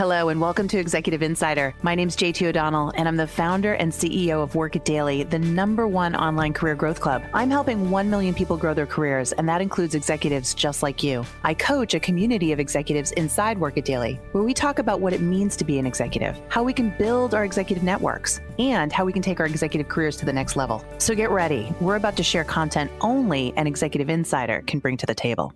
[0.00, 1.74] Hello, and welcome to Executive Insider.
[1.82, 5.24] My name is JT O'Donnell, and I'm the founder and CEO of Work It Daily,
[5.24, 7.22] the number one online career growth club.
[7.34, 11.26] I'm helping 1 million people grow their careers, and that includes executives just like you.
[11.44, 15.12] I coach a community of executives inside Work It Daily, where we talk about what
[15.12, 19.04] it means to be an executive, how we can build our executive networks, and how
[19.04, 20.82] we can take our executive careers to the next level.
[20.96, 21.74] So get ready.
[21.78, 25.52] We're about to share content only an Executive Insider can bring to the table.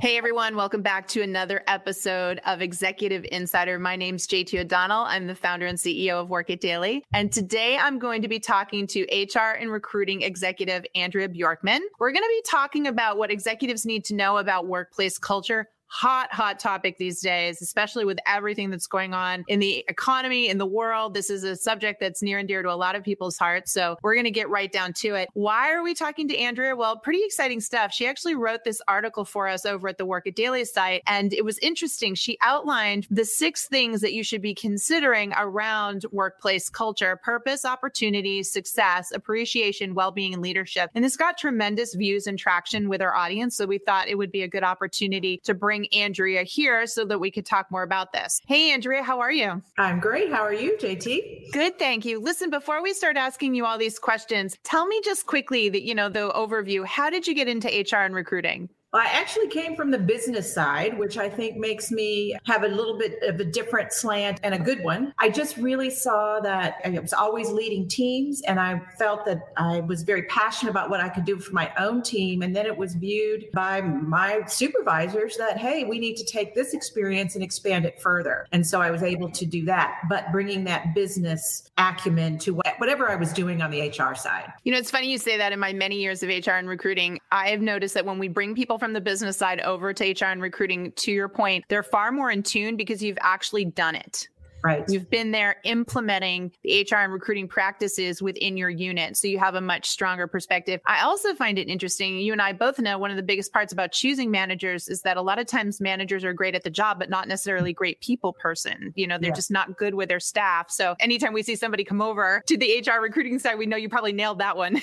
[0.00, 3.80] Hey everyone, welcome back to another episode of Executive Insider.
[3.80, 5.02] My name's JT O'Donnell.
[5.02, 7.04] I'm the founder and CEO of Work It Daily.
[7.12, 11.80] And today I'm going to be talking to HR and recruiting executive Andrea Bjorkman.
[11.98, 16.32] We're going to be talking about what executives need to know about workplace culture hot,
[16.32, 20.66] hot topic these days, especially with everything that's going on in the economy, in the
[20.66, 21.14] world.
[21.14, 23.72] This is a subject that's near and dear to a lot of people's hearts.
[23.72, 25.28] So we're going to get right down to it.
[25.34, 26.76] Why are we talking to Andrea?
[26.76, 27.92] Well, pretty exciting stuff.
[27.92, 31.02] She actually wrote this article for us over at the Work It Daily site.
[31.06, 32.14] And it was interesting.
[32.14, 38.42] She outlined the six things that you should be considering around workplace culture purpose, opportunity,
[38.42, 40.90] success, appreciation, well being, and leadership.
[40.94, 43.56] And this got tremendous views and traction with our audience.
[43.56, 47.04] So we thought it would be a good opportunity to bring bring Andrea here so
[47.04, 48.40] that we could talk more about this.
[48.46, 49.62] Hey, Andrea, how are you?
[49.78, 50.30] I'm great.
[50.30, 51.52] How are you, JT?
[51.52, 52.20] Good, thank you.
[52.20, 55.94] Listen, before we start asking you all these questions, tell me just quickly that, you
[55.94, 56.84] know, the overview.
[56.84, 58.68] How did you get into HR and recruiting?
[58.94, 62.96] I actually came from the business side, which I think makes me have a little
[62.96, 65.12] bit of a different slant and a good one.
[65.18, 69.80] I just really saw that I was always leading teams, and I felt that I
[69.80, 72.40] was very passionate about what I could do for my own team.
[72.40, 76.72] And then it was viewed by my supervisors that, hey, we need to take this
[76.72, 78.46] experience and expand it further.
[78.52, 83.10] And so I was able to do that, but bringing that business acumen to whatever
[83.10, 84.50] I was doing on the HR side.
[84.64, 87.20] You know, it's funny you say that in my many years of HR and recruiting,
[87.30, 90.26] I have noticed that when we bring people from the business side over to HR
[90.26, 94.28] and recruiting, to your point, they're far more in tune because you've actually done it.
[94.62, 94.84] Right.
[94.88, 99.16] You've been there implementing the HR and recruiting practices within your unit.
[99.16, 100.80] So you have a much stronger perspective.
[100.86, 102.18] I also find it interesting.
[102.18, 105.16] You and I both know one of the biggest parts about choosing managers is that
[105.16, 108.32] a lot of times managers are great at the job, but not necessarily great people
[108.32, 108.92] person.
[108.96, 109.36] You know, they're yeah.
[109.36, 110.70] just not good with their staff.
[110.70, 113.88] So anytime we see somebody come over to the HR recruiting side, we know you
[113.88, 114.80] probably nailed that one.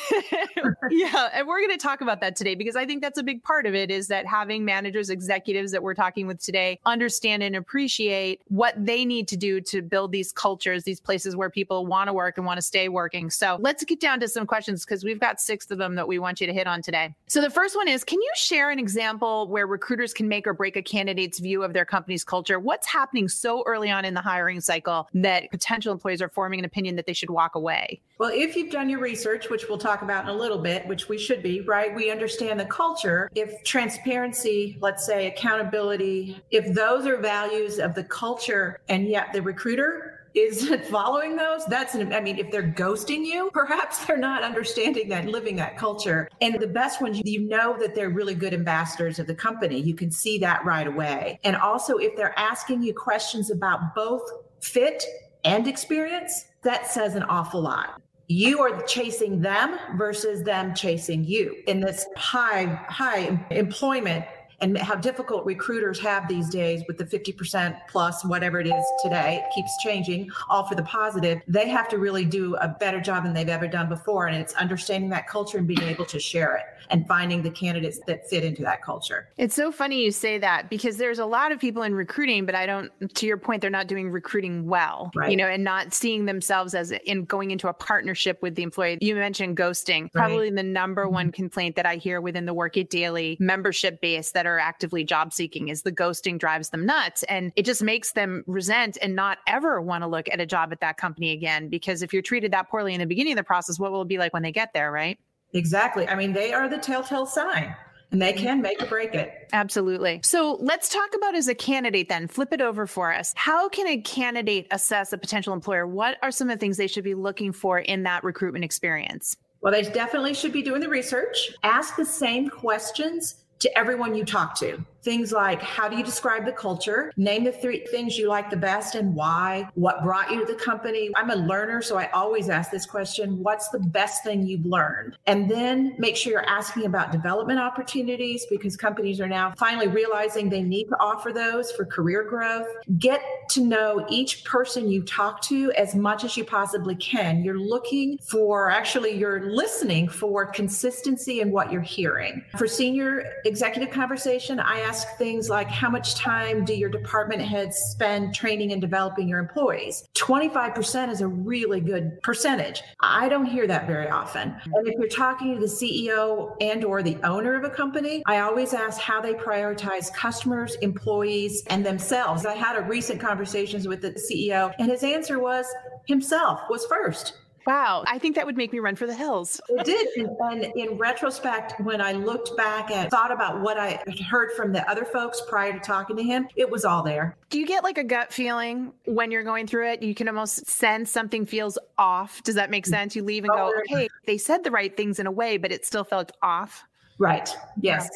[0.89, 1.29] yeah.
[1.33, 3.65] And we're going to talk about that today because I think that's a big part
[3.65, 8.41] of it is that having managers, executives that we're talking with today understand and appreciate
[8.47, 12.13] what they need to do to build these cultures, these places where people want to
[12.13, 13.29] work and want to stay working.
[13.29, 16.19] So let's get down to some questions because we've got six of them that we
[16.19, 17.13] want you to hit on today.
[17.27, 20.53] So the first one is Can you share an example where recruiters can make or
[20.53, 22.59] break a candidate's view of their company's culture?
[22.59, 26.65] What's happening so early on in the hiring cycle that potential employees are forming an
[26.65, 28.01] opinion that they should walk away?
[28.17, 31.09] Well, if you've done your research, which we'll talk about in a little bit, which
[31.09, 31.93] we should be, right?
[31.93, 33.29] We understand the culture.
[33.35, 39.41] If transparency, let's say accountability, if those are values of the culture and yet the
[39.55, 44.43] recruiter isn't following those, that's an, I mean, if they're ghosting you, perhaps they're not
[44.43, 46.27] understanding that, living that culture.
[46.41, 49.79] And the best ones, you know that they're really good ambassadors of the company.
[49.79, 51.39] You can see that right away.
[51.43, 54.29] And also, if they're asking you questions about both
[54.61, 55.03] fit
[55.45, 61.55] and experience, that says an awful lot you are chasing them versus them chasing you
[61.67, 64.25] in this high high employment
[64.61, 69.43] and how difficult recruiters have these days with the 50% plus whatever it is today
[69.43, 73.23] it keeps changing all for the positive they have to really do a better job
[73.23, 76.55] than they've ever done before and it's understanding that culture and being able to share
[76.55, 80.37] it and finding the candidates that fit into that culture it's so funny you say
[80.37, 83.61] that because there's a lot of people in recruiting but i don't to your point
[83.61, 85.31] they're not doing recruiting well right.
[85.31, 88.97] you know and not seeing themselves as in going into a partnership with the employee
[89.01, 90.55] you mentioned ghosting probably right.
[90.55, 94.44] the number one complaint that i hear within the work it daily membership base that
[94.47, 98.43] are actively job seeking is the ghosting drives them nuts and it just makes them
[98.47, 102.01] resent and not ever want to look at a job at that company again because
[102.01, 104.17] if you're treated that poorly in the beginning of the process what will it be
[104.17, 105.19] like when they get there right
[105.53, 107.75] exactly i mean they are the telltale sign
[108.11, 109.49] and they can make or break it.
[109.51, 110.21] Absolutely.
[110.23, 113.33] So let's talk about as a candidate then, flip it over for us.
[113.35, 115.85] How can a candidate assess a potential employer?
[115.85, 119.35] What are some of the things they should be looking for in that recruitment experience?
[119.61, 121.51] Well, they definitely should be doing the research.
[121.63, 124.83] Ask the same questions to everyone you talk to.
[125.05, 127.13] Things like how do you describe the culture?
[127.15, 129.69] Name the three things you like the best and why.
[129.75, 131.11] What brought you to the company?
[131.15, 135.15] I'm a learner, so I always ask this question What's the best thing you've learned?
[135.27, 140.49] And then make sure you're asking about development opportunities because companies are now finally realizing
[140.49, 142.65] they need to offer those for career growth.
[142.97, 147.43] Get to know each person you talk to as much as you possibly can.
[147.43, 152.43] You're looking for, actually, you're listening for consistency in what you're hearing.
[152.57, 157.41] For senior executive conversation, I ask ask things like how much time do your department
[157.41, 160.07] heads spend training and developing your employees?
[160.13, 162.81] 25% is a really good percentage.
[163.01, 164.55] I don't hear that very often.
[164.63, 168.39] And if you're talking to the CEO and or the owner of a company, I
[168.39, 172.45] always ask how they prioritize customers, employees, and themselves.
[172.45, 175.65] I had a recent conversations with the CEO and his answer was
[176.07, 177.33] himself was first.
[177.65, 178.03] Wow.
[178.07, 179.59] I think that would make me run for the hills.
[179.69, 180.07] It did.
[180.39, 184.87] And, in retrospect, when I looked back and thought about what I heard from the
[184.89, 187.35] other folks prior to talking to him, it was all there.
[187.49, 190.03] Do you get like a gut feeling when you're going through it?
[190.03, 192.43] You can almost sense something feels off.
[192.43, 193.15] Does that make sense?
[193.15, 195.71] You leave and go, oh, okay, they said the right things in a way, but
[195.71, 196.83] it still felt off.
[197.17, 197.49] Right.
[197.81, 198.09] Yes.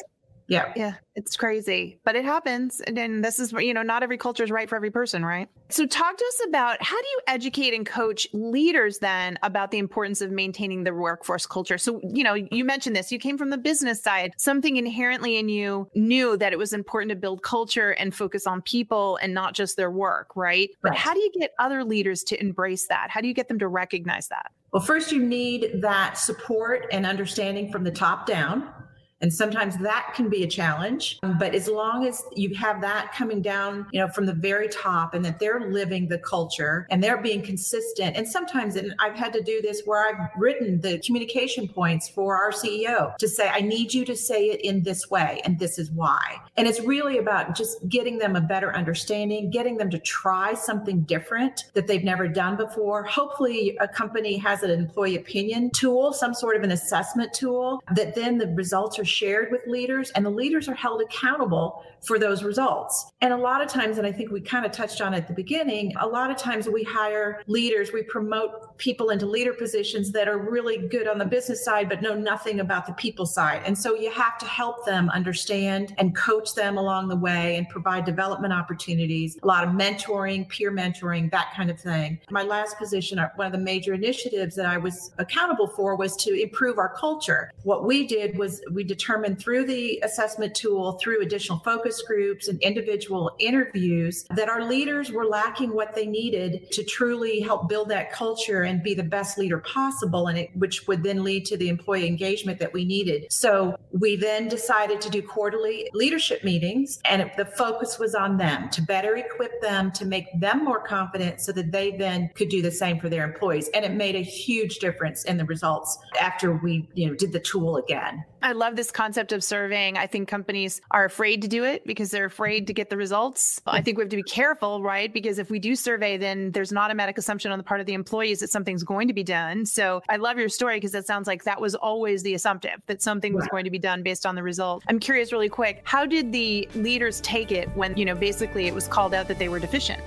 [0.50, 0.72] Yeah.
[0.74, 0.94] Yeah.
[1.14, 2.80] It's crazy, but it happens.
[2.80, 5.48] And then this is, you know, not every culture is right for every person, right?
[5.68, 9.78] So talk to us about how do you educate and coach leaders then about the
[9.78, 11.78] importance of maintaining the workforce culture?
[11.78, 15.48] So, you know, you mentioned this, you came from the business side, something inherently in
[15.48, 19.54] you knew that it was important to build culture and focus on people and not
[19.54, 20.70] just their work, right?
[20.82, 23.08] But how do you get other leaders to embrace that?
[23.10, 24.50] How do you get them to recognize that?
[24.72, 28.72] Well, first, you need that support and understanding from the top down
[29.20, 31.18] and sometimes that can be a challenge.
[31.38, 35.14] But as long as you have that coming down, you know, from the very top
[35.14, 38.16] and that they're living the culture and they're being consistent.
[38.16, 42.36] And sometimes, and I've had to do this where I've written the communication points for
[42.36, 45.78] our CEO to say, I need you to say it in this way, and this
[45.78, 46.36] is why.
[46.56, 51.02] And it's really about just getting them a better understanding, getting them to try something
[51.02, 53.04] different that they've never done before.
[53.04, 58.14] Hopefully, a company has an employee opinion tool, some sort of an assessment tool that
[58.14, 62.42] then the results are shared with leaders and the leaders are held accountable for those
[62.42, 63.10] results.
[63.20, 65.34] And a lot of times, and I think we kind of touched on at the
[65.34, 70.26] beginning, a lot of times we hire leaders, we promote people into leader positions that
[70.26, 73.62] are really good on the business side, but know nothing about the people side.
[73.64, 77.68] And so you have to help them understand and coach them along the way and
[77.68, 82.18] provide development opportunities, a lot of mentoring, peer mentoring, that kind of thing.
[82.30, 86.16] My last position, uh, one of the major initiatives that I was accountable for was
[86.16, 87.52] to improve our culture.
[87.64, 92.60] What we did was we determined through the assessment tool, through additional focus groups and
[92.62, 98.10] individual interviews, that our leaders were lacking what they needed to truly help build that
[98.10, 101.68] culture and be the best leader possible and it which would then lead to the
[101.68, 107.20] employee engagement that we needed so we then decided to do quarterly leadership meetings and
[107.20, 111.40] it, the focus was on them to better equip them to make them more confident
[111.40, 114.22] so that they then could do the same for their employees and it made a
[114.22, 118.76] huge difference in the results after we you know did the tool again I love
[118.76, 119.98] this concept of surveying.
[119.98, 123.60] I think companies are afraid to do it because they're afraid to get the results.
[123.66, 125.12] I think we have to be careful, right?
[125.12, 127.92] Because if we do survey, then there's an automatic assumption on the part of the
[127.92, 129.64] employees that something's going to be done.
[129.64, 133.00] So I love your story because it sounds like that was always the assumptive that
[133.00, 134.84] something was going to be done based on the result.
[134.86, 138.74] I'm curious, really quick, how did the leaders take it when, you know, basically it
[138.74, 140.02] was called out that they were deficient?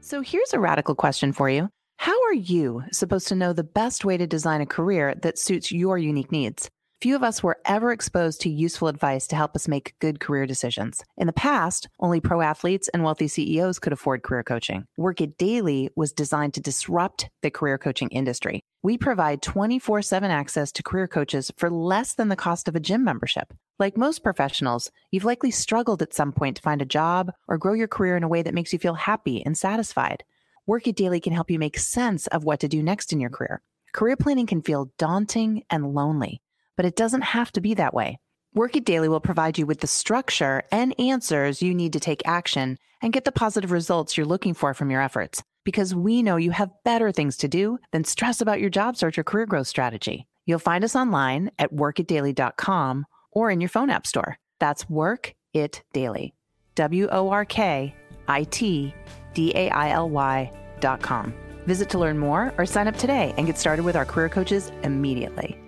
[0.00, 1.70] So here's a radical question for you.
[1.96, 5.72] How are you supposed to know the best way to design a career that suits
[5.72, 6.68] your unique needs?
[7.04, 10.46] Few of us were ever exposed to useful advice to help us make good career
[10.46, 11.04] decisions.
[11.18, 14.86] In the past, only pro athletes and wealthy CEOs could afford career coaching.
[14.96, 18.62] Work It Daily was designed to disrupt the career coaching industry.
[18.82, 22.80] We provide 24 7 access to career coaches for less than the cost of a
[22.80, 23.52] gym membership.
[23.78, 27.74] Like most professionals, you've likely struggled at some point to find a job or grow
[27.74, 30.24] your career in a way that makes you feel happy and satisfied.
[30.66, 33.28] Work It Daily can help you make sense of what to do next in your
[33.28, 33.60] career.
[33.92, 36.40] Career planning can feel daunting and lonely
[36.76, 38.18] but it doesn't have to be that way.
[38.54, 42.22] Work It Daily will provide you with the structure and answers you need to take
[42.24, 45.42] action and get the positive results you're looking for from your efforts.
[45.64, 49.18] Because we know you have better things to do than stress about your job search
[49.18, 50.26] or career growth strategy.
[50.46, 54.38] You'll find us online at workitdaily.com or in your phone app store.
[54.60, 56.34] That's Work It Daily.
[56.76, 57.94] W O R K
[58.28, 58.94] I T
[59.32, 61.34] D A I L Y.com.
[61.66, 64.70] Visit to learn more or sign up today and get started with our career coaches
[64.82, 65.58] immediately.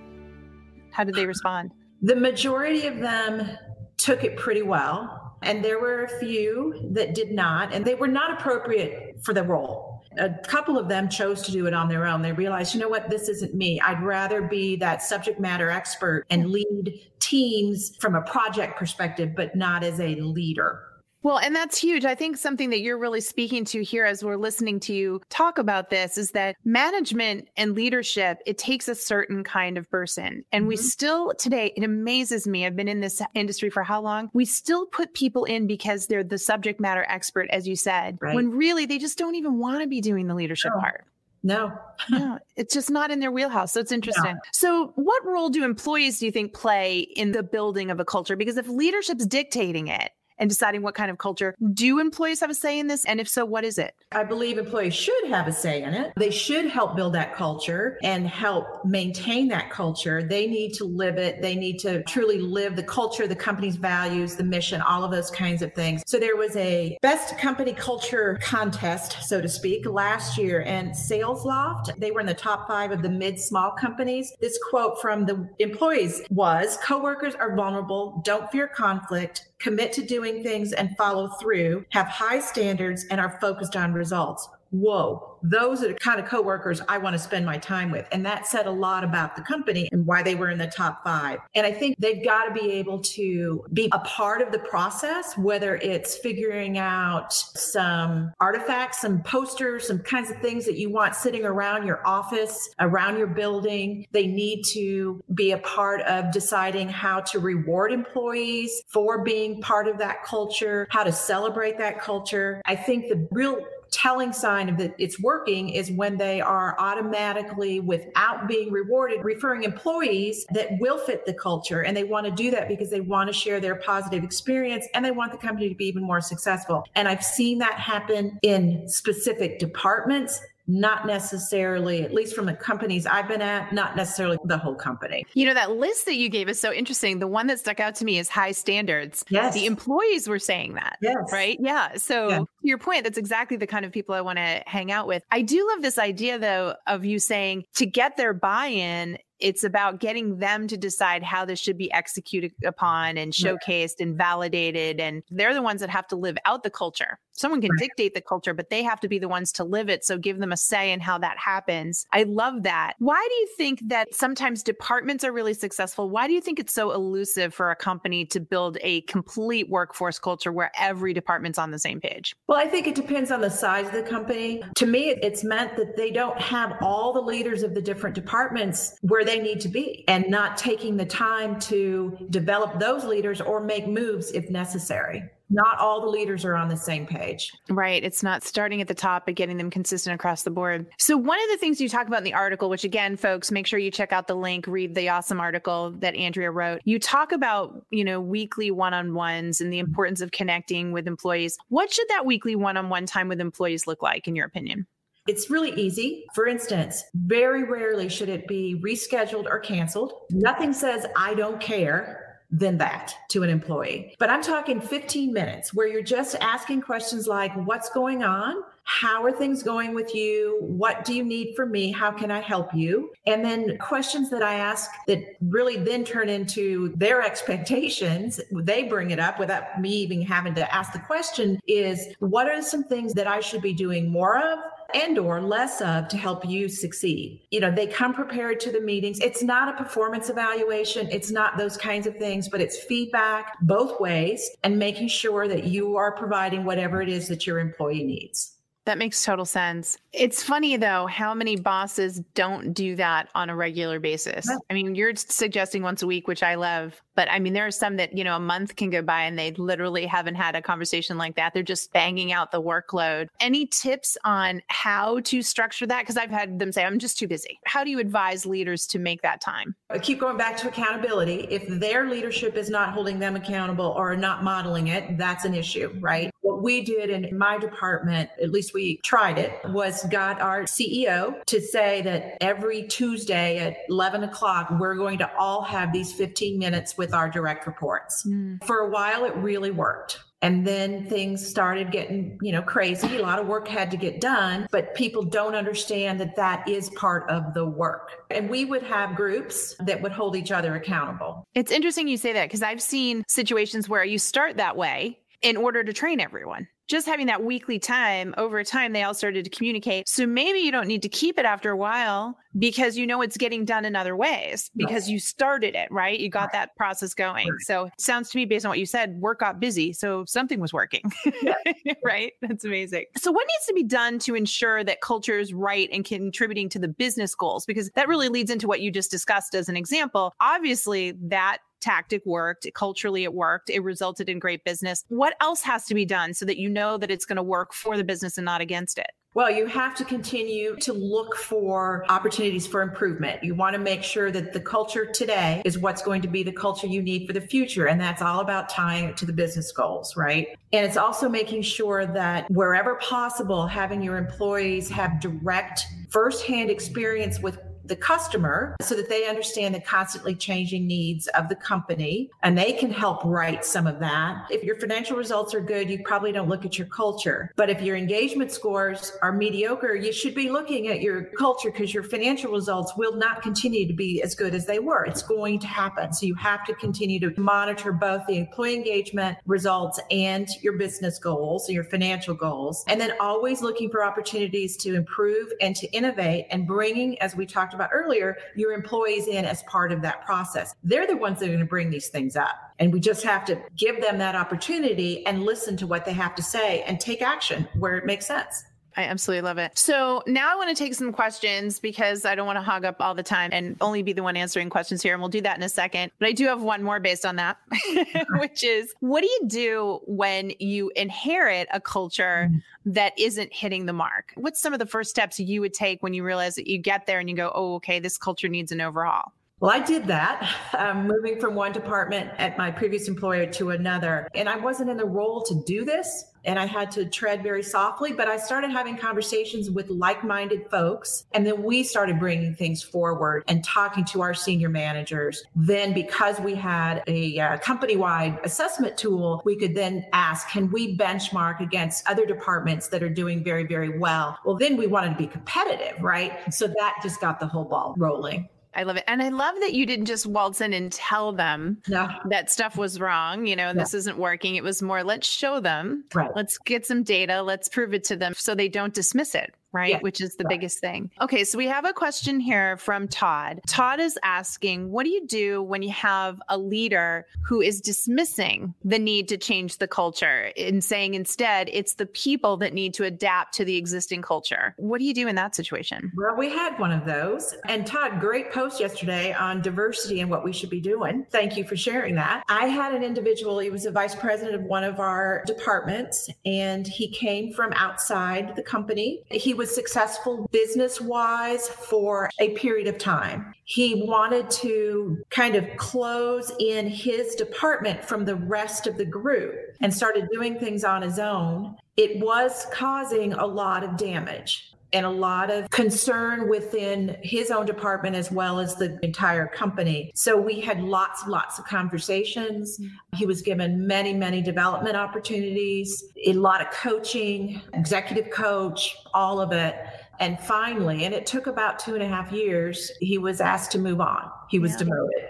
[0.96, 1.72] How did they respond?
[2.00, 3.58] The majority of them
[3.98, 5.36] took it pretty well.
[5.42, 9.42] And there were a few that did not, and they were not appropriate for the
[9.42, 10.02] role.
[10.18, 12.22] A couple of them chose to do it on their own.
[12.22, 13.78] They realized, you know what, this isn't me.
[13.78, 19.54] I'd rather be that subject matter expert and lead teams from a project perspective, but
[19.54, 20.85] not as a leader.
[21.26, 22.04] Well, and that's huge.
[22.04, 25.58] I think something that you're really speaking to here as we're listening to you talk
[25.58, 30.44] about this is that management and leadership, it takes a certain kind of person.
[30.52, 30.68] And mm-hmm.
[30.68, 32.64] we still today, it amazes me.
[32.64, 34.30] I've been in this industry for how long?
[34.34, 38.36] We still put people in because they're the subject matter expert, as you said, right.
[38.36, 41.06] when really they just don't even want to be doing the leadership part.
[41.42, 41.76] No.
[42.08, 43.72] no, it's just not in their wheelhouse.
[43.72, 44.34] So it's interesting.
[44.34, 44.40] No.
[44.52, 48.36] So, what role do employees do you think play in the building of a culture?
[48.36, 51.54] Because if leadership's dictating it, and deciding what kind of culture.
[51.72, 53.04] Do employees have a say in this?
[53.04, 53.94] And if so, what is it?
[54.12, 56.12] I believe employees should have a say in it.
[56.16, 60.22] They should help build that culture and help maintain that culture.
[60.22, 61.42] They need to live it.
[61.42, 65.30] They need to truly live the culture, the company's values, the mission, all of those
[65.30, 66.02] kinds of things.
[66.06, 71.98] So there was a best company culture contest, so to speak, last year, and Salesloft,
[71.98, 74.32] they were in the top five of the mid small companies.
[74.40, 80.42] This quote from the employees was coworkers are vulnerable, don't fear conflict, commit to doing
[80.42, 84.48] things and follow through, have high standards, and are focused on results.
[84.70, 88.06] Whoa, those are the kind of coworkers I want to spend my time with.
[88.12, 91.04] And that said a lot about the company and why they were in the top
[91.04, 91.38] five.
[91.54, 95.36] And I think they've got to be able to be a part of the process,
[95.38, 101.14] whether it's figuring out some artifacts, some posters, some kinds of things that you want
[101.14, 104.06] sitting around your office, around your building.
[104.12, 109.86] They need to be a part of deciding how to reward employees for being part
[109.86, 112.60] of that culture, how to celebrate that culture.
[112.64, 113.58] I think the real
[113.90, 119.64] telling sign of that it's working is when they are automatically without being rewarded referring
[119.64, 121.82] employees that will fit the culture.
[121.82, 125.04] And they want to do that because they want to share their positive experience and
[125.04, 126.84] they want the company to be even more successful.
[126.94, 133.06] And i've seen that happen in specific departments not necessarily, at least from the companies
[133.06, 135.24] I've been at, not necessarily the whole company.
[135.34, 137.18] You know, that list that you gave is so interesting.
[137.18, 139.24] The one that stuck out to me is high standards.
[139.28, 139.54] Yes.
[139.54, 140.98] The employees were saying that.
[141.00, 141.16] Yes.
[141.32, 141.56] Right.
[141.60, 141.94] Yeah.
[141.96, 142.44] So, yeah.
[142.62, 145.22] your point, that's exactly the kind of people I want to hang out with.
[145.30, 149.64] I do love this idea, though, of you saying to get their buy in, it's
[149.64, 155.00] about getting them to decide how this should be executed upon and showcased and validated.
[155.00, 157.18] And they're the ones that have to live out the culture.
[157.32, 160.06] Someone can dictate the culture, but they have to be the ones to live it.
[160.06, 162.06] So give them a say in how that happens.
[162.12, 162.94] I love that.
[162.98, 166.08] Why do you think that sometimes departments are really successful?
[166.08, 170.18] Why do you think it's so elusive for a company to build a complete workforce
[170.18, 172.34] culture where every department's on the same page?
[172.46, 174.62] Well, I think it depends on the size of the company.
[174.76, 178.96] To me, it's meant that they don't have all the leaders of the different departments
[179.02, 183.60] where they need to be and not taking the time to develop those leaders or
[183.60, 187.52] make moves if necessary not all the leaders are on the same page.
[187.68, 188.02] Right.
[188.02, 190.86] It's not starting at the top, but getting them consistent across the board.
[190.98, 193.66] So, one of the things you talk about in the article, which again, folks, make
[193.66, 196.80] sure you check out the link, read the awesome article that Andrea wrote.
[196.84, 201.06] You talk about, you know, weekly one on ones and the importance of connecting with
[201.06, 201.56] employees.
[201.68, 204.86] What should that weekly one on one time with employees look like, in your opinion?
[205.26, 206.24] It's really easy.
[206.34, 210.12] For instance, very rarely should it be rescheduled or canceled.
[210.30, 214.14] Nothing says, I don't care than that to an employee.
[214.18, 218.62] But I'm talking 15 minutes where you're just asking questions like, What's going on?
[218.84, 220.58] How are things going with you?
[220.60, 221.90] What do you need from me?
[221.90, 223.12] How can I help you?
[223.26, 228.40] And then questions that I ask that really then turn into their expectations.
[228.52, 232.62] They bring it up without me even having to ask the question is what are
[232.62, 234.60] some things that I should be doing more of?
[234.94, 237.42] And or less of to help you succeed.
[237.50, 239.20] You know, they come prepared to the meetings.
[239.20, 244.00] It's not a performance evaluation, it's not those kinds of things, but it's feedback both
[244.00, 248.56] ways and making sure that you are providing whatever it is that your employee needs.
[248.86, 249.98] That makes total sense.
[250.16, 254.48] It's funny though how many bosses don't do that on a regular basis.
[254.70, 257.70] I mean, you're suggesting once a week, which I love, but I mean, there are
[257.70, 260.62] some that, you know, a month can go by and they literally haven't had a
[260.62, 261.52] conversation like that.
[261.52, 263.28] They're just banging out the workload.
[263.40, 266.02] Any tips on how to structure that?
[266.02, 267.58] Because I've had them say, I'm just too busy.
[267.64, 269.74] How do you advise leaders to make that time?
[269.90, 271.46] I keep going back to accountability.
[271.50, 275.94] If their leadership is not holding them accountable or not modeling it, that's an issue,
[276.00, 276.30] right?
[276.40, 281.44] What we did in my department, at least we tried it, was got our CEO
[281.46, 286.58] to say that every Tuesday at 11 o'clock, we're going to all have these 15
[286.58, 288.24] minutes with our direct reports.
[288.26, 288.62] Mm.
[288.64, 290.20] For a while, it really worked.
[290.42, 293.16] And then things started getting, you know, crazy.
[293.16, 296.90] A lot of work had to get done, but people don't understand that that is
[296.90, 298.26] part of the work.
[298.30, 301.44] And we would have groups that would hold each other accountable.
[301.54, 305.56] It's interesting you say that because I've seen situations where you start that way in
[305.56, 306.68] order to train everyone.
[306.88, 310.08] Just having that weekly time over time, they all started to communicate.
[310.08, 313.36] So maybe you don't need to keep it after a while because you know it's
[313.36, 315.12] getting done in other ways because right.
[315.12, 316.18] you started it, right?
[316.18, 316.52] You got right.
[316.52, 317.48] that process going.
[317.48, 317.60] Right.
[317.60, 319.92] So sounds to me, based on what you said, work got busy.
[319.92, 321.02] So something was working,
[321.42, 321.54] yeah.
[322.04, 322.32] right?
[322.42, 323.04] That's amazing.
[323.16, 326.78] So, what needs to be done to ensure that culture is right and contributing to
[326.78, 327.66] the business goals?
[327.66, 330.32] Because that really leads into what you just discussed as an example.
[330.40, 332.66] Obviously, that tactic worked.
[332.74, 333.70] Culturally, it worked.
[333.70, 335.04] It resulted in great business.
[335.08, 337.72] What else has to be done so that you know that it's going to work
[337.72, 339.12] for the business and not against it?
[339.34, 343.44] Well, you have to continue to look for opportunities for improvement.
[343.44, 346.52] You want to make sure that the culture today is what's going to be the
[346.52, 347.86] culture you need for the future.
[347.86, 350.48] And that's all about tying it to the business goals, right?
[350.72, 357.38] And it's also making sure that wherever possible, having your employees have direct firsthand experience
[357.38, 362.56] with the customer so that they understand the constantly changing needs of the company and
[362.56, 364.46] they can help write some of that.
[364.50, 367.52] If your financial results are good, you probably don't look at your culture.
[367.56, 371.94] But if your engagement scores are mediocre, you should be looking at your culture because
[371.94, 375.04] your financial results will not continue to be as good as they were.
[375.04, 376.12] It's going to happen.
[376.12, 381.18] So you have to continue to monitor both the employee engagement results and your business
[381.18, 386.46] goals, your financial goals, and then always looking for opportunities to improve and to innovate
[386.50, 390.74] and bringing, as we talked about earlier, your employees in as part of that process.
[390.82, 392.56] They're the ones that are going to bring these things up.
[392.78, 396.34] And we just have to give them that opportunity and listen to what they have
[396.34, 398.64] to say and take action where it makes sense.
[398.96, 399.76] I absolutely love it.
[399.78, 402.96] So now I want to take some questions because I don't want to hog up
[403.00, 405.12] all the time and only be the one answering questions here.
[405.12, 406.12] And we'll do that in a second.
[406.18, 407.58] But I do have one more based on that,
[408.38, 412.92] which is what do you do when you inherit a culture mm-hmm.
[412.92, 414.32] that isn't hitting the mark?
[414.36, 417.06] What's some of the first steps you would take when you realize that you get
[417.06, 419.32] there and you go, oh, okay, this culture needs an overhaul?
[419.58, 424.28] Well, I did that, um, moving from one department at my previous employer to another.
[424.34, 427.62] And I wasn't in the role to do this and I had to tread very
[427.62, 431.24] softly, but I started having conversations with like minded folks.
[431.32, 435.42] And then we started bringing things forward and talking to our senior managers.
[435.56, 440.70] Then, because we had a uh, company wide assessment tool, we could then ask, can
[440.70, 444.38] we benchmark against other departments that are doing very, very well?
[444.44, 446.52] Well, then we wanted to be competitive, right?
[446.52, 448.50] So that just got the whole ball rolling.
[448.76, 449.04] I love it.
[449.08, 452.08] And I love that you didn't just waltz in and tell them no.
[452.26, 454.56] that stuff was wrong, you know, this isn't working.
[454.56, 456.30] It was more, let's show them, right.
[456.36, 459.90] let's get some data, let's prove it to them so they don't dismiss it right?
[459.90, 459.98] Yeah.
[460.00, 460.54] Which is the right.
[460.54, 461.10] biggest thing.
[461.20, 463.60] Okay, so we have a question here from Todd.
[463.66, 468.74] Todd is asking, what do you do when you have a leader who is dismissing
[468.84, 473.04] the need to change the culture and saying instead it's the people that need to
[473.04, 474.74] adapt to the existing culture?
[474.78, 476.10] What do you do in that situation?
[476.16, 477.54] Well, we had one of those.
[477.66, 481.26] And Todd, great post yesterday on diversity and what we should be doing.
[481.30, 482.44] Thank you for sharing that.
[482.48, 486.86] I had an individual, he was a vice president of one of our departments, and
[486.86, 489.22] he came from outside the company.
[489.30, 493.54] He was successful business wise for a period of time.
[493.64, 499.54] He wanted to kind of close in his department from the rest of the group
[499.80, 501.76] and started doing things on his own.
[501.96, 507.66] It was causing a lot of damage and a lot of concern within his own
[507.66, 510.10] department as well as the entire company.
[510.14, 512.80] So we had lots and lots of conversations.
[513.14, 519.52] He was given many, many development opportunities, a lot of coaching, executive coach, all of
[519.52, 519.76] it.
[520.18, 523.78] And finally, and it took about two and a half years, he was asked to
[523.78, 524.30] move on.
[524.48, 524.78] He was yeah.
[524.78, 525.24] demoted.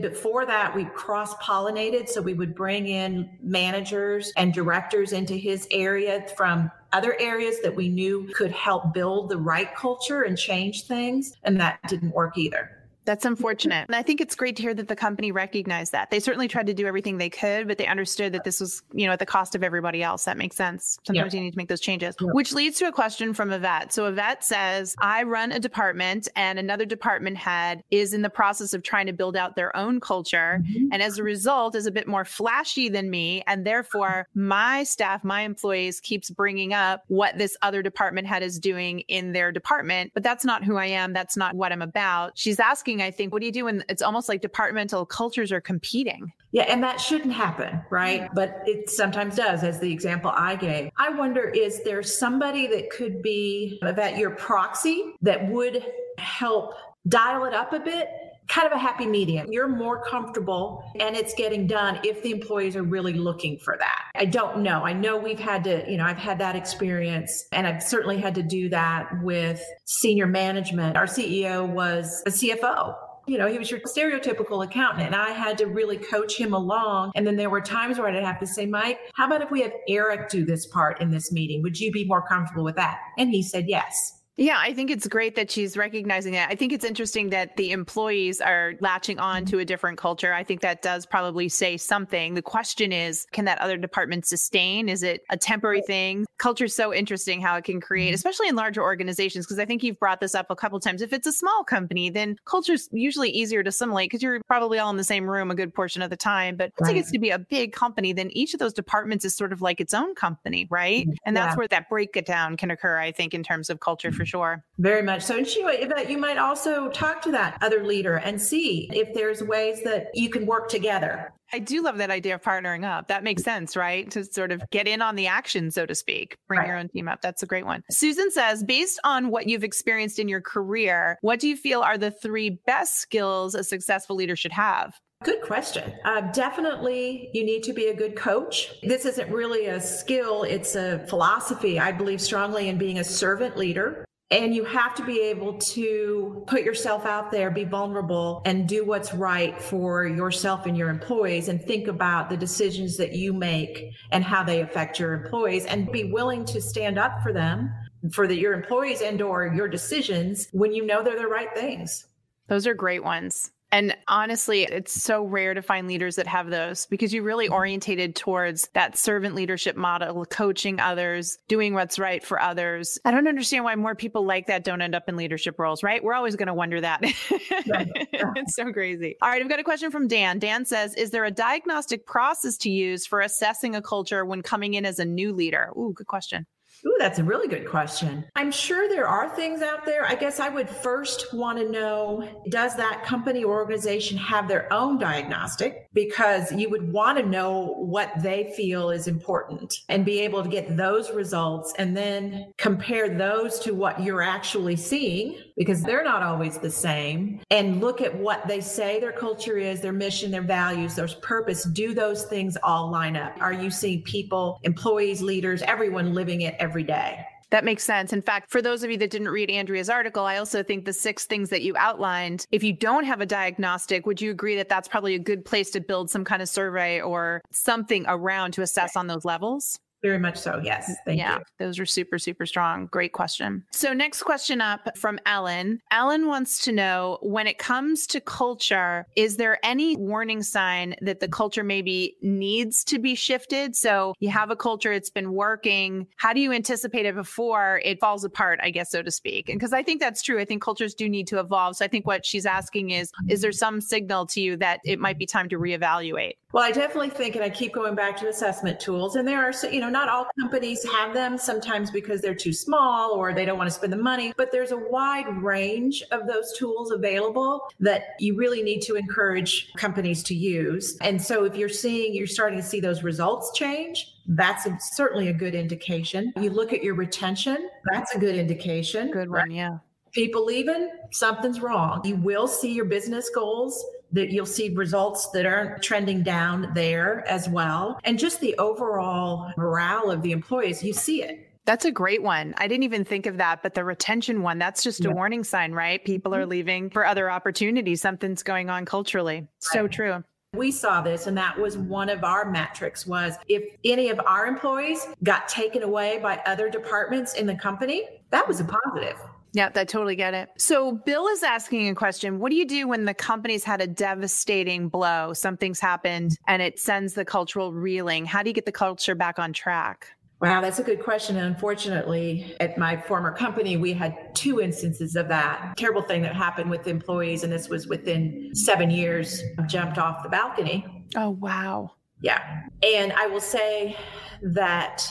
[0.00, 2.08] Before that, we cross pollinated.
[2.08, 7.74] So we would bring in managers and directors into his area from other areas that
[7.74, 11.36] we knew could help build the right culture and change things.
[11.44, 12.77] And that didn't work either.
[13.08, 13.86] That's unfortunate.
[13.88, 16.10] And I think it's great to hear that the company recognized that.
[16.10, 19.06] They certainly tried to do everything they could, but they understood that this was, you
[19.06, 20.26] know, at the cost of everybody else.
[20.26, 20.98] That makes sense.
[21.06, 21.40] Sometimes yeah.
[21.40, 22.28] you need to make those changes, yeah.
[22.32, 23.94] which leads to a question from Yvette.
[23.94, 28.74] So Yvette says, I run a department and another department head is in the process
[28.74, 30.62] of trying to build out their own culture.
[30.62, 30.88] Mm-hmm.
[30.92, 33.42] And as a result is a bit more flashy than me.
[33.46, 38.58] And therefore my staff, my employees keeps bringing up what this other department head is
[38.58, 40.10] doing in their department.
[40.12, 41.14] But that's not who I am.
[41.14, 42.32] That's not what I'm about.
[42.34, 43.32] She's asking I think.
[43.32, 46.32] What do you do when it's almost like departmental cultures are competing?
[46.52, 48.22] Yeah, and that shouldn't happen, right?
[48.22, 48.34] Mm-hmm.
[48.34, 50.90] But it sometimes does, as the example I gave.
[50.98, 55.84] I wonder is there somebody that could be that your proxy that would
[56.18, 56.74] help
[57.06, 58.08] dial it up a bit
[58.48, 59.46] kind of a happy medium.
[59.50, 64.04] You're more comfortable and it's getting done if the employees are really looking for that.
[64.14, 64.84] I don't know.
[64.84, 68.34] I know we've had to, you know, I've had that experience and I've certainly had
[68.36, 70.96] to do that with senior management.
[70.96, 72.94] Our CEO was a CFO
[73.28, 77.12] you know, he was your stereotypical accountant, and I had to really coach him along.
[77.14, 79.60] And then there were times where I'd have to say, Mike, how about if we
[79.60, 81.62] have Eric do this part in this meeting?
[81.62, 82.98] Would you be more comfortable with that?
[83.18, 84.17] And he said, yes.
[84.38, 86.48] Yeah, I think it's great that she's recognizing that.
[86.48, 90.32] I think it's interesting that the employees are latching on to a different culture.
[90.32, 92.34] I think that does probably say something.
[92.34, 94.88] The question is, can that other department sustain?
[94.88, 96.24] Is it a temporary thing?
[96.38, 98.14] Culture is so interesting how it can create, mm-hmm.
[98.14, 101.02] especially in larger organizations, because I think you've brought this up a couple times.
[101.02, 104.78] If it's a small company, then culture is usually easier to assimilate because you're probably
[104.78, 106.56] all in the same room a good portion of the time.
[106.56, 106.96] But once right.
[106.96, 109.62] it gets to be a big company, then each of those departments is sort of
[109.62, 111.08] like its own company, right?
[111.08, 111.14] Mm-hmm.
[111.24, 111.56] And that's yeah.
[111.56, 114.64] where that breakdown can occur, I think, in terms of culture for sure.
[114.78, 115.36] Very much so.
[115.36, 119.42] And Sheila, but you might also talk to that other leader and see if there's
[119.42, 121.32] ways that you can work together.
[121.52, 123.08] I do love that idea of partnering up.
[123.08, 124.10] That makes sense, right?
[124.10, 126.68] To sort of get in on the action, so to speak, bring right.
[126.68, 127.22] your own team up.
[127.22, 127.82] That's a great one.
[127.90, 131.96] Susan says, based on what you've experienced in your career, what do you feel are
[131.96, 134.94] the three best skills a successful leader should have?
[135.24, 135.94] Good question.
[136.04, 138.72] Uh, definitely, you need to be a good coach.
[138.82, 141.80] This isn't really a skill, it's a philosophy.
[141.80, 144.04] I believe strongly in being a servant leader.
[144.30, 148.84] And you have to be able to put yourself out there, be vulnerable, and do
[148.84, 153.90] what's right for yourself and your employees, and think about the decisions that you make
[154.10, 157.72] and how they affect your employees, and be willing to stand up for them,
[158.12, 162.06] for your employees and/or your decisions when you know they're the right things.
[162.48, 163.50] Those are great ones.
[163.70, 167.54] And honestly, it's so rare to find leaders that have those because you really mm-hmm.
[167.54, 172.98] orientated towards that servant leadership model, coaching others, doing what's right for others.
[173.04, 176.02] I don't understand why more people like that don't end up in leadership roles, right?
[176.02, 177.00] We're always going to wonder that.
[177.02, 179.16] it's so crazy.
[179.20, 180.38] All right, I've got a question from Dan.
[180.38, 184.74] Dan says, Is there a diagnostic process to use for assessing a culture when coming
[184.74, 185.72] in as a new leader?
[185.76, 186.46] Ooh, good question.
[186.86, 188.24] Ooh, that's a really good question.
[188.36, 190.06] I'm sure there are things out there.
[190.06, 194.72] I guess I would first want to know does that company or organization have their
[194.72, 195.88] own diagnostic?
[195.92, 200.48] Because you would want to know what they feel is important and be able to
[200.48, 206.22] get those results and then compare those to what you're actually seeing because they're not
[206.22, 210.40] always the same and look at what they say their culture is, their mission, their
[210.40, 211.64] values, their purpose.
[211.64, 213.36] Do those things all line up?
[213.40, 217.24] Are you seeing people, employees, leaders, everyone living it every day.
[217.50, 218.12] That makes sense.
[218.12, 220.92] In fact, for those of you that didn't read Andrea's article, I also think the
[220.92, 224.68] six things that you outlined, if you don't have a diagnostic, would you agree that
[224.68, 228.62] that's probably a good place to build some kind of survey or something around to
[228.62, 229.80] assess on those levels?
[230.02, 230.60] Very much so.
[230.62, 230.94] Yes.
[231.04, 231.44] Thank yeah, you.
[231.58, 232.86] Those are super, super strong.
[232.86, 233.64] Great question.
[233.72, 235.80] So, next question up from Ellen.
[235.90, 241.18] Ellen wants to know when it comes to culture, is there any warning sign that
[241.18, 243.74] the culture maybe needs to be shifted?
[243.74, 246.06] So, you have a culture, it's been working.
[246.16, 249.48] How do you anticipate it before it falls apart, I guess, so to speak?
[249.48, 250.38] And because I think that's true.
[250.38, 251.76] I think cultures do need to evolve.
[251.76, 255.00] So, I think what she's asking is, is there some signal to you that it
[255.00, 256.34] might be time to reevaluate?
[256.52, 259.52] Well, I definitely think, and I keep going back to assessment tools, and there are,
[259.70, 263.58] you know, not all companies have them sometimes because they're too small or they don't
[263.58, 268.14] want to spend the money, but there's a wide range of those tools available that
[268.18, 270.96] you really need to encourage companies to use.
[271.00, 275.28] And so if you're seeing, you're starting to see those results change, that's a, certainly
[275.28, 276.32] a good indication.
[276.40, 279.10] You look at your retention, that's a good indication.
[279.10, 279.78] Good one, yeah.
[280.12, 282.00] People leaving, something's wrong.
[282.04, 287.26] You will see your business goals that you'll see results that aren't trending down there
[287.28, 288.00] as well.
[288.04, 291.44] And just the overall morale of the employees, you see it.
[291.66, 292.54] That's a great one.
[292.56, 295.10] I didn't even think of that, but the retention one, that's just yeah.
[295.10, 296.02] a warning sign, right?
[296.02, 296.50] People are mm-hmm.
[296.50, 298.00] leaving for other opportunities.
[298.00, 299.46] Something's going on culturally.
[299.58, 299.92] So right.
[299.92, 300.24] true.
[300.54, 304.46] We saw this and that was one of our metrics was if any of our
[304.46, 309.18] employees got taken away by other departments in the company, that was a positive.
[309.52, 310.50] Yeah, I totally get it.
[310.58, 313.86] So, Bill is asking a question What do you do when the company's had a
[313.86, 315.32] devastating blow?
[315.32, 318.26] Something's happened and it sends the cultural reeling.
[318.26, 320.08] How do you get the culture back on track?
[320.40, 321.36] Wow, that's a good question.
[321.36, 326.36] And unfortunately, at my former company, we had two instances of that terrible thing that
[326.36, 327.42] happened with employees.
[327.42, 330.86] And this was within seven years, of jumped off the balcony.
[331.16, 331.90] Oh, wow.
[332.22, 332.62] Yeah.
[332.84, 333.96] And I will say
[334.42, 335.04] that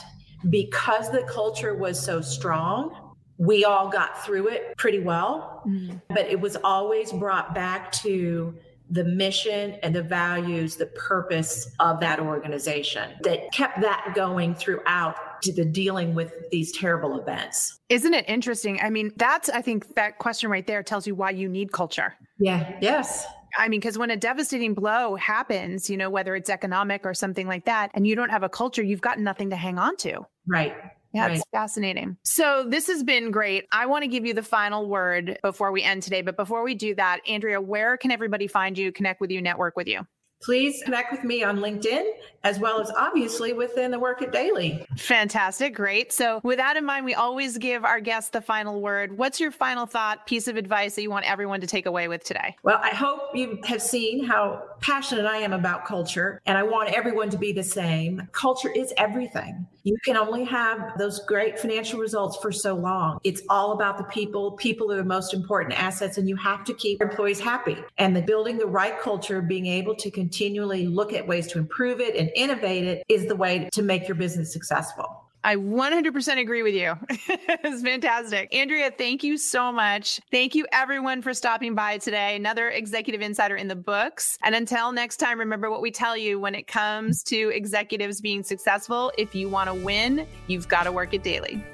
[0.48, 3.07] because the culture was so strong,
[3.38, 5.96] we all got through it pretty well, mm-hmm.
[6.08, 8.54] but it was always brought back to
[8.90, 15.14] the mission and the values, the purpose of that organization that kept that going throughout
[15.42, 17.78] to the dealing with these terrible events.
[17.90, 18.80] Isn't it interesting?
[18.80, 22.14] I mean, that's, I think that question right there tells you why you need culture.
[22.38, 22.76] Yeah.
[22.80, 23.26] Yes.
[23.56, 27.46] I mean, because when a devastating blow happens, you know, whether it's economic or something
[27.46, 30.26] like that, and you don't have a culture, you've got nothing to hang on to.
[30.46, 30.74] Right.
[31.18, 31.36] Yeah, right.
[31.36, 32.16] it's fascinating.
[32.22, 33.66] So this has been great.
[33.72, 36.22] I want to give you the final word before we end today.
[36.22, 39.76] But before we do that, Andrea, where can everybody find you, connect with you, network
[39.76, 40.06] with you?
[40.40, 42.10] please connect with me on LinkedIn
[42.44, 44.86] as well as obviously within the Work It Daily.
[44.96, 45.74] Fantastic.
[45.74, 46.12] Great.
[46.12, 49.18] So, with that in mind, we always give our guests the final word.
[49.18, 52.22] What's your final thought, piece of advice that you want everyone to take away with
[52.22, 52.56] today?
[52.62, 56.90] Well, I hope you have seen how passionate I am about culture, and I want
[56.90, 58.28] everyone to be the same.
[58.30, 59.66] Culture is everything.
[59.88, 63.18] You can only have those great financial results for so long.
[63.24, 64.52] It's all about the people.
[64.52, 67.78] People are the most important assets, and you have to keep employees happy.
[67.98, 72.00] And the building the right culture, being able to continually look at ways to improve
[72.00, 75.27] it and and innovate it is the way to make your business successful.
[75.44, 76.94] I 100% agree with you.
[77.08, 78.54] it's fantastic.
[78.54, 80.20] Andrea, thank you so much.
[80.30, 82.36] Thank you, everyone, for stopping by today.
[82.36, 84.36] Another Executive Insider in the books.
[84.42, 88.42] And until next time, remember what we tell you when it comes to executives being
[88.42, 89.12] successful.
[89.16, 91.64] If you want to win, you've got to work it daily.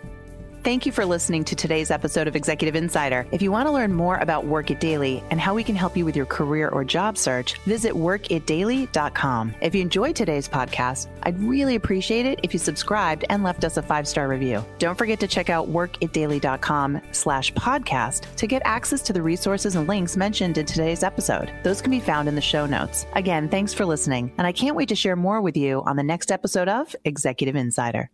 [0.65, 3.27] Thank you for listening to today's episode of Executive Insider.
[3.31, 5.95] If you want to learn more about Work It Daily and how we can help
[5.95, 9.55] you with your career or job search, visit workitdaily.com.
[9.61, 13.77] If you enjoyed today's podcast, I'd really appreciate it if you subscribed and left us
[13.77, 14.65] a five-star review.
[14.79, 19.87] Don't forget to check out workitdaily.com slash podcast to get access to the resources and
[19.87, 21.53] links mentioned in today's episode.
[21.63, 23.05] Those can be found in the show notes.
[23.13, 26.03] Again, thanks for listening, and I can't wait to share more with you on the
[26.03, 28.11] next episode of Executive Insider.